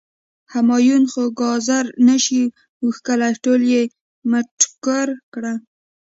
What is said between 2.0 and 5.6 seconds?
نه شي وښکلی، ټول یی مټکور کړل.